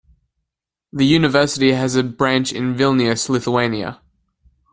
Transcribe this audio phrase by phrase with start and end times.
[0.91, 4.01] The University has a branch in Vilnius, Lithuania.